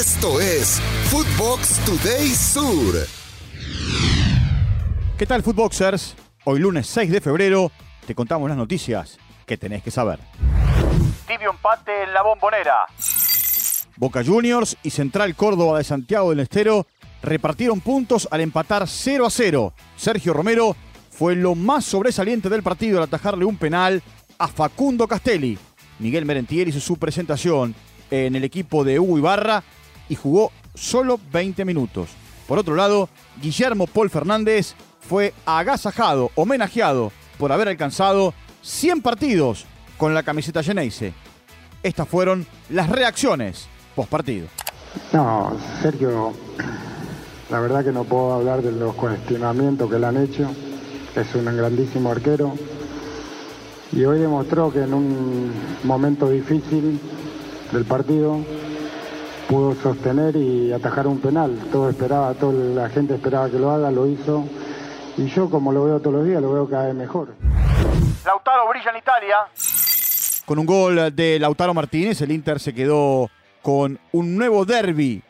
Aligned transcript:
Esto 0.00 0.40
es 0.40 0.80
Footbox 1.10 1.78
Today 1.84 2.28
Sur. 2.28 3.06
¿Qué 5.18 5.26
tal, 5.26 5.42
Footboxers? 5.42 6.16
Hoy 6.46 6.58
lunes 6.58 6.86
6 6.86 7.10
de 7.10 7.20
febrero 7.20 7.70
te 8.06 8.14
contamos 8.14 8.48
las 8.48 8.56
noticias 8.56 9.18
que 9.44 9.58
tenés 9.58 9.82
que 9.82 9.90
saber. 9.90 10.18
Tibio 11.28 11.50
empate 11.50 12.04
en 12.04 12.14
la 12.14 12.22
bombonera. 12.22 12.86
Boca 13.96 14.24
Juniors 14.24 14.78
y 14.82 14.88
Central 14.88 15.36
Córdoba 15.36 15.76
de 15.76 15.84
Santiago 15.84 16.30
del 16.30 16.40
Estero 16.40 16.86
repartieron 17.22 17.82
puntos 17.82 18.26
al 18.30 18.40
empatar 18.40 18.88
0 18.88 19.26
a 19.26 19.30
0. 19.30 19.74
Sergio 19.98 20.32
Romero 20.32 20.76
fue 21.10 21.36
lo 21.36 21.54
más 21.54 21.84
sobresaliente 21.84 22.48
del 22.48 22.62
partido 22.62 22.96
al 22.96 23.04
atajarle 23.04 23.44
un 23.44 23.58
penal 23.58 24.02
a 24.38 24.48
Facundo 24.48 25.06
Castelli. 25.06 25.58
Miguel 25.98 26.24
Merentier 26.24 26.68
hizo 26.68 26.80
su 26.80 26.96
presentación 26.96 27.74
en 28.10 28.34
el 28.34 28.44
equipo 28.44 28.82
de 28.82 28.98
Hugo 28.98 29.18
Ibarra 29.18 29.62
y 30.10 30.16
jugó 30.16 30.52
solo 30.74 31.18
20 31.32 31.64
minutos. 31.64 32.10
Por 32.46 32.58
otro 32.58 32.74
lado, 32.74 33.08
Guillermo 33.40 33.86
Paul 33.86 34.10
Fernández 34.10 34.74
fue 35.00 35.32
agasajado, 35.46 36.30
homenajeado 36.34 37.12
por 37.38 37.52
haber 37.52 37.68
alcanzado 37.68 38.34
100 38.62 39.00
partidos 39.00 39.64
con 39.96 40.12
la 40.12 40.24
camiseta 40.24 40.62
Geneise. 40.62 41.14
Estas 41.82 42.08
fueron 42.08 42.46
las 42.68 42.90
reacciones 42.90 43.68
post 43.94 44.10
partido. 44.10 44.48
No, 45.12 45.56
Sergio, 45.80 46.32
la 47.48 47.60
verdad 47.60 47.84
que 47.84 47.92
no 47.92 48.02
puedo 48.04 48.32
hablar 48.32 48.62
de 48.62 48.72
los 48.72 48.94
cuestionamientos 48.96 49.88
que 49.88 49.98
le 49.98 50.06
han 50.06 50.16
hecho. 50.16 50.50
Es 51.14 51.34
un 51.36 51.44
grandísimo 51.44 52.10
arquero. 52.10 52.54
Y 53.92 54.04
hoy 54.04 54.18
demostró 54.18 54.72
que 54.72 54.80
en 54.80 54.92
un 54.92 55.52
momento 55.84 56.28
difícil 56.28 57.00
del 57.72 57.84
partido 57.84 58.40
pudo 59.50 59.74
sostener 59.74 60.36
y 60.36 60.72
atajar 60.72 61.08
un 61.08 61.20
penal. 61.20 61.58
Todo 61.72 61.90
esperaba, 61.90 62.32
toda 62.34 62.52
la 62.52 62.88
gente 62.88 63.14
esperaba 63.14 63.50
que 63.50 63.58
lo 63.58 63.70
haga, 63.72 63.90
lo 63.90 64.06
hizo. 64.06 64.44
Y 65.16 65.26
yo, 65.26 65.50
como 65.50 65.72
lo 65.72 65.84
veo 65.84 65.98
todos 65.98 66.18
los 66.18 66.26
días, 66.26 66.40
lo 66.40 66.52
veo 66.52 66.70
cada 66.70 66.86
vez 66.86 66.94
mejor. 66.94 67.34
Lautaro 68.24 68.68
brilla 68.68 68.92
en 68.92 68.98
Italia. 68.98 69.36
Con 70.46 70.60
un 70.60 70.66
gol 70.66 71.14
de 71.14 71.38
Lautaro 71.40 71.74
Martínez, 71.74 72.20
el 72.20 72.30
Inter 72.30 72.60
se 72.60 72.72
quedó 72.72 73.28
con 73.60 73.98
un 74.12 74.36
nuevo 74.36 74.64
derby 74.64 75.20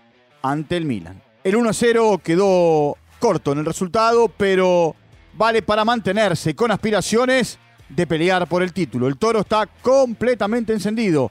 ante 0.43 0.77
el 0.77 0.85
Milan. 0.85 1.23
El 1.43 1.57
1-0 1.57 2.21
quedó 2.21 2.99
corto 3.19 3.53
en 3.53 3.59
el 3.59 3.65
resultado, 3.65 4.29
pero 4.29 4.95
vale 5.33 5.63
para 5.63 5.87
mantenerse 5.87 6.55
con 6.55 6.71
aspiraciones 6.71 7.59
de 7.89 8.07
pelear 8.07 8.47
por 8.47 8.63
el 8.63 8.75
título. 8.75 9.09
El 9.09 9.17
Toro 9.17 9.41
está 9.41 9.67
completamente 9.81 10.75
encendido. 10.75 11.31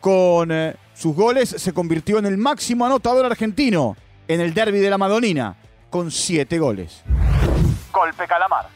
Con 0.00 0.52
eh, 0.52 0.76
sus 0.98 1.14
goles 1.14 1.48
se 1.48 1.72
convirtió 1.72 2.18
en 2.18 2.26
el 2.26 2.36
máximo 2.36 2.84
anotador 2.84 3.24
argentino 3.24 3.96
en 4.26 4.40
el 4.40 4.52
derby 4.52 4.80
de 4.80 4.90
la 4.90 4.98
Madonina, 4.98 5.56
con 5.90 6.10
siete 6.10 6.58
goles. 6.58 7.02
Golpe 7.92 8.26
Calamar. 8.26 8.66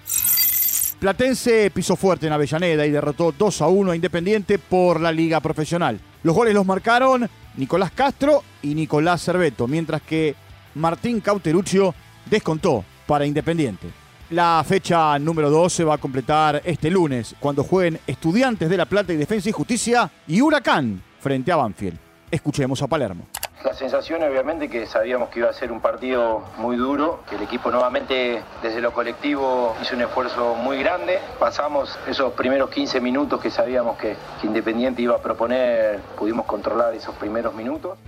Platense 1.01 1.73
pisó 1.75 1.97
fuerte 1.97 2.29
en 2.29 2.33
Avellaneda 2.33 2.87
y 2.87 2.93
derrotó 2.93 3.33
2 3.33 3.63
a 3.63 3.67
1 3.67 3.91
a 3.91 3.97
Independiente 3.97 4.61
por 4.61 5.01
la 5.01 5.11
Liga 5.11 5.41
Profesional. 5.41 6.01
Los 6.23 6.37
goles 6.37 6.55
los 6.55 6.65
marcaron 6.65 7.29
Nicolás 7.57 7.91
Castro 7.91 8.45
y 8.63 8.77
Nicolás 8.77 9.21
Cerveto, 9.21 9.67
mientras 9.67 10.01
que 10.03 10.37
Martín 10.77 11.21
Cauteruccio 11.21 11.93
descontó 12.31 12.85
para 13.05 13.27
Independiente. 13.27 13.89
La 14.31 14.65
fecha 14.65 15.19
número 15.19 15.51
2 15.51 15.73
se 15.73 15.85
va 15.85 15.95
a 15.95 15.99
completar 15.99 16.63
este 16.65 16.89
lunes, 16.89 17.35
cuando 17.41 17.65
jueguen 17.65 17.99
Estudiantes 18.07 18.71
de 18.71 18.77
La 18.77 18.87
Plata 18.87 19.13
y 19.13 19.17
Defensa 19.17 19.49
y 19.49 19.53
Justicia 19.53 20.09
y 20.29 20.41
Huracán 20.41 21.03
frente 21.19 21.51
a 21.51 21.57
Banfield. 21.57 22.12
Escuchemos 22.33 22.81
a 22.81 22.87
Palermo. 22.87 23.27
La 23.63 23.75
sensación 23.75 24.23
obviamente 24.23 24.71
que 24.71 24.87
sabíamos 24.87 25.29
que 25.29 25.41
iba 25.41 25.51
a 25.51 25.53
ser 25.53 25.71
un 25.71 25.83
partido 25.83 26.43
muy 26.57 26.77
duro, 26.77 27.21
que 27.29 27.37
el 27.37 27.43
equipo 27.43 27.71
nuevamente 27.71 28.43
desde 28.63 28.81
lo 28.81 28.93
colectivo 28.95 29.77
hizo 29.83 29.95
un 29.95 30.01
esfuerzo 30.01 30.55
muy 30.55 30.83
grande. 30.83 31.21
Pasamos 31.39 31.99
esos 32.09 32.33
primeros 32.33 32.71
15 32.71 33.03
minutos 33.03 33.39
que 33.39 33.51
sabíamos 33.51 33.99
que, 33.99 34.17
que 34.41 34.47
Independiente 34.47 35.03
iba 35.03 35.17
a 35.17 35.19
proponer, 35.19 36.01
pudimos 36.19 36.47
controlar 36.47 36.95
esos 36.95 37.15
primeros 37.17 37.55
minutos. 37.55 37.99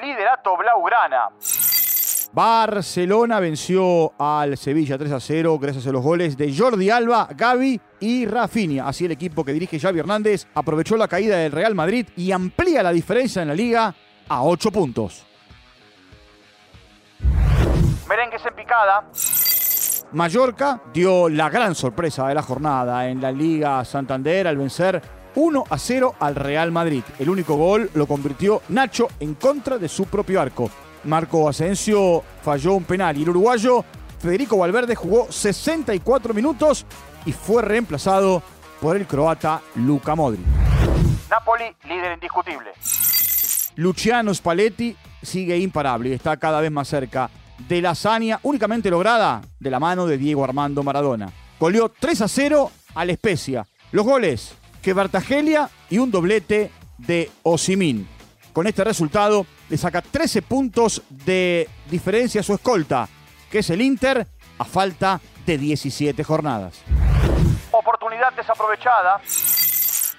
Liderato 0.00 0.54
Blaugrana. 0.58 1.30
Barcelona 2.32 3.40
venció 3.40 4.14
al 4.18 4.56
Sevilla 4.56 4.96
3 4.96 5.12
a 5.12 5.20
0 5.20 5.58
gracias 5.58 5.86
a 5.86 5.92
los 5.92 6.02
goles 6.02 6.34
de 6.38 6.56
Jordi 6.56 6.88
Alba, 6.88 7.28
Gaby 7.36 7.78
y 8.00 8.24
Rafinha. 8.24 8.88
Así 8.88 9.04
el 9.04 9.12
equipo 9.12 9.44
que 9.44 9.52
dirige 9.52 9.78
Xavi 9.78 9.98
Hernández 9.98 10.46
aprovechó 10.54 10.96
la 10.96 11.08
caída 11.08 11.36
del 11.36 11.52
Real 11.52 11.74
Madrid 11.74 12.06
y 12.16 12.32
amplía 12.32 12.82
la 12.82 12.90
diferencia 12.90 13.42
en 13.42 13.48
la 13.48 13.54
liga 13.54 13.94
a 14.28 14.42
8 14.44 14.70
puntos. 14.72 15.26
Merengues 18.08 18.42
en 18.46 18.54
picada. 18.56 19.04
Mallorca 20.12 20.82
dio 20.92 21.28
la 21.28 21.50
gran 21.50 21.74
sorpresa 21.74 22.28
de 22.28 22.34
la 22.34 22.42
jornada 22.42 23.08
en 23.08 23.20
la 23.20 23.30
Liga 23.30 23.84
Santander 23.84 24.46
al 24.46 24.56
vencer 24.56 25.00
1 25.34 25.64
a 25.68 25.78
0 25.78 26.14
al 26.18 26.34
Real 26.34 26.72
Madrid. 26.72 27.02
El 27.18 27.28
único 27.28 27.56
gol 27.56 27.90
lo 27.94 28.06
convirtió 28.06 28.62
Nacho 28.70 29.08
en 29.20 29.34
contra 29.34 29.76
de 29.76 29.88
su 29.88 30.06
propio 30.06 30.40
arco. 30.40 30.70
Marco 31.04 31.48
Asensio 31.48 32.22
falló 32.42 32.74
un 32.74 32.84
penal 32.84 33.16
y 33.16 33.22
el 33.22 33.30
uruguayo 33.30 33.84
Federico 34.18 34.56
Valverde 34.56 34.94
jugó 34.94 35.30
64 35.30 36.32
minutos 36.32 36.86
y 37.26 37.32
fue 37.32 37.62
reemplazado 37.62 38.42
por 38.80 38.96
el 38.96 39.06
croata 39.06 39.60
Luka 39.74 40.14
Modric. 40.14 40.46
Napoli, 41.28 41.64
líder 41.88 42.14
indiscutible. 42.14 42.70
Luciano 43.76 44.32
Spalletti 44.32 44.96
sigue 45.22 45.58
imparable 45.58 46.10
y 46.10 46.12
está 46.12 46.36
cada 46.36 46.60
vez 46.60 46.70
más 46.70 46.88
cerca 46.88 47.30
de 47.68 47.80
la 47.80 47.90
hazaña 47.90 48.38
únicamente 48.42 48.90
lograda 48.90 49.40
de 49.58 49.70
la 49.70 49.80
mano 49.80 50.06
de 50.06 50.18
Diego 50.18 50.44
Armando 50.44 50.82
Maradona. 50.82 51.32
Goleó 51.58 51.88
3 51.88 52.22
a 52.22 52.28
0 52.28 52.70
al 52.94 53.10
Especia. 53.10 53.66
Los 53.92 54.04
goles 54.04 54.54
que 54.82 54.92
Bartagelia 54.92 55.70
y 55.90 55.98
un 55.98 56.10
doblete 56.10 56.70
de 56.98 57.30
Osimín. 57.42 58.08
Con 58.52 58.66
este 58.66 58.84
resultado 58.84 59.46
le 59.72 59.78
saca 59.78 60.02
13 60.02 60.42
puntos 60.42 61.00
de 61.08 61.66
diferencia 61.90 62.42
a 62.42 62.44
su 62.44 62.52
escolta, 62.52 63.08
que 63.50 63.60
es 63.60 63.70
el 63.70 63.80
Inter, 63.80 64.26
a 64.58 64.66
falta 64.66 65.18
de 65.46 65.56
17 65.56 66.22
jornadas. 66.24 66.82
Oportunidad 67.70 68.34
desaprovechada. 68.36 69.18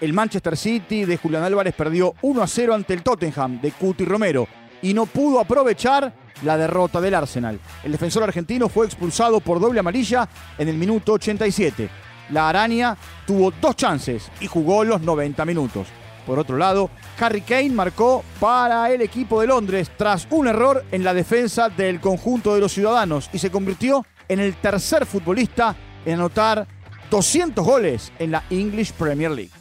El 0.01 0.11
Manchester 0.11 0.57
City 0.57 1.05
de 1.05 1.17
Julián 1.17 1.43
Álvarez 1.43 1.75
perdió 1.75 2.15
1 2.23 2.41
a 2.41 2.47
0 2.47 2.73
ante 2.73 2.95
el 2.95 3.03
Tottenham 3.03 3.61
de 3.61 3.71
Cuti 3.73 4.05
Romero 4.05 4.47
y 4.81 4.95
no 4.95 5.05
pudo 5.05 5.39
aprovechar 5.39 6.11
la 6.41 6.57
derrota 6.57 6.99
del 6.99 7.13
Arsenal. 7.13 7.59
El 7.83 7.91
defensor 7.91 8.23
argentino 8.23 8.69
fue 8.69 8.87
expulsado 8.87 9.39
por 9.39 9.59
doble 9.59 9.81
amarilla 9.81 10.27
en 10.57 10.67
el 10.67 10.77
minuto 10.77 11.13
87. 11.13 11.91
La 12.31 12.49
araña 12.49 12.97
tuvo 13.27 13.51
dos 13.51 13.75
chances 13.75 14.31
y 14.39 14.47
jugó 14.47 14.83
los 14.83 15.01
90 15.01 15.45
minutos. 15.45 15.89
Por 16.25 16.39
otro 16.39 16.57
lado, 16.57 16.89
Harry 17.19 17.41
Kane 17.41 17.69
marcó 17.69 18.23
para 18.39 18.91
el 18.91 19.01
equipo 19.01 19.41
de 19.41 19.47
Londres 19.47 19.91
tras 19.97 20.27
un 20.29 20.47
error 20.47 20.85
en 20.91 21.03
la 21.03 21.13
defensa 21.13 21.69
del 21.69 21.99
conjunto 21.99 22.53
de 22.53 22.61
los 22.61 22.71
ciudadanos 22.71 23.29
y 23.33 23.39
se 23.39 23.51
convirtió 23.51 24.05
en 24.27 24.39
el 24.39 24.55
tercer 24.55 25.05
futbolista 25.05 25.75
en 26.05 26.15
anotar 26.15 26.67
200 27.09 27.65
goles 27.65 28.11
en 28.19 28.31
la 28.31 28.43
English 28.49 28.93
Premier 28.93 29.31
League. 29.31 29.51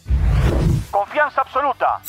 Confianza 0.90 1.40
absoluta. 1.40 2.00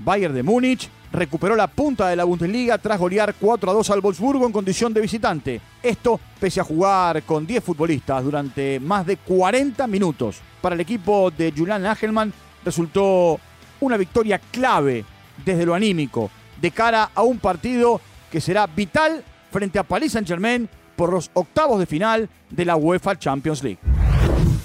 Bayern 0.00 0.34
de 0.34 0.42
Múnich 0.42 0.88
recuperó 1.12 1.56
la 1.56 1.66
punta 1.66 2.08
de 2.08 2.16
la 2.16 2.24
Bundesliga 2.24 2.78
tras 2.78 2.98
golear 2.98 3.34
4 3.38 3.70
a 3.70 3.74
2 3.74 3.90
al 3.90 4.00
Wolfsburgo 4.00 4.46
en 4.46 4.52
condición 4.52 4.92
de 4.92 5.00
visitante. 5.00 5.60
Esto 5.82 6.20
pese 6.38 6.60
a 6.60 6.64
jugar 6.64 7.22
con 7.22 7.46
10 7.46 7.64
futbolistas 7.64 8.22
durante 8.22 8.78
más 8.80 9.06
de 9.06 9.16
40 9.16 9.86
minutos. 9.86 10.40
Para 10.60 10.74
el 10.74 10.80
equipo 10.80 11.30
de 11.30 11.52
Julian 11.56 11.82
Nagelmann 11.82 12.32
resultó 12.64 13.40
una 13.80 13.96
victoria 13.96 14.38
clave 14.38 15.04
desde 15.44 15.66
lo 15.66 15.74
anímico 15.74 16.30
de 16.60 16.70
cara 16.70 17.10
a 17.14 17.22
un 17.22 17.38
partido 17.38 18.00
que 18.30 18.40
será 18.40 18.66
vital 18.66 19.24
frente 19.50 19.78
a 19.78 19.82
Paris 19.82 20.12
Saint-Germain 20.12 20.68
por 20.96 21.12
los 21.12 21.30
octavos 21.34 21.78
de 21.78 21.86
final 21.86 22.28
de 22.50 22.64
la 22.64 22.76
UEFA 22.76 23.18
Champions 23.18 23.62
League. 23.62 23.78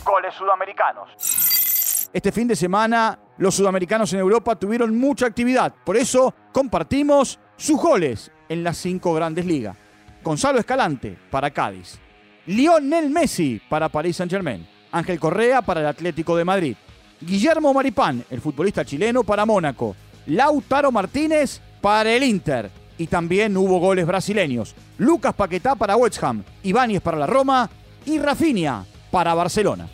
Goles 0.03 0.33
sudamericanos. 0.33 2.09
Este 2.11 2.31
fin 2.31 2.47
de 2.47 2.55
semana 2.55 3.17
los 3.37 3.55
sudamericanos 3.55 4.11
en 4.13 4.19
Europa 4.19 4.55
tuvieron 4.55 4.97
mucha 4.97 5.25
actividad, 5.25 5.73
por 5.83 5.97
eso 5.97 6.33
compartimos 6.51 7.39
sus 7.57 7.79
goles 7.79 8.31
en 8.49 8.63
las 8.63 8.77
cinco 8.77 9.13
grandes 9.13 9.45
ligas. 9.45 9.75
Gonzalo 10.23 10.59
Escalante 10.59 11.17
para 11.29 11.51
Cádiz, 11.51 11.99
Lionel 12.45 13.09
Messi 13.09 13.61
para 13.69 13.89
Paris 13.89 14.17
Saint-Germain, 14.17 14.67
Ángel 14.91 15.19
Correa 15.19 15.61
para 15.61 15.81
el 15.81 15.87
Atlético 15.87 16.37
de 16.37 16.45
Madrid, 16.45 16.75
Guillermo 17.21 17.73
Maripán, 17.73 18.23
el 18.29 18.41
futbolista 18.41 18.83
chileno, 18.85 19.23
para 19.23 19.45
Mónaco. 19.45 19.95
Lautaro 20.27 20.91
Martínez 20.91 21.61
para 21.81 22.11
el 22.11 22.23
Inter. 22.23 22.69
Y 22.97 23.07
también 23.07 23.57
hubo 23.57 23.79
goles 23.79 24.05
brasileños. 24.05 24.75
Lucas 24.97 25.33
Paquetá 25.33 25.75
para 25.75 25.95
West 25.95 26.23
Ham, 26.23 26.43
Ibáñez 26.63 27.01
para 27.01 27.17
la 27.17 27.27
Roma 27.27 27.69
y 28.05 28.19
Rafinha 28.19 28.85
para 29.11 29.33
Barcelona. 29.33 29.87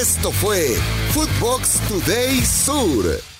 Esto 0.00 0.32
fue 0.32 0.76
Footbox 1.12 1.80
Today 1.88 2.40
Sur. 2.40 3.33